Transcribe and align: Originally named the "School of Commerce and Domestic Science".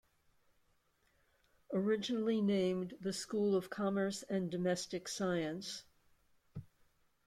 Originally 1.71 2.41
named 2.41 2.97
the 2.99 3.13
"School 3.13 3.55
of 3.55 3.69
Commerce 3.69 4.23
and 4.23 4.49
Domestic 4.49 5.07
Science". 5.07 5.83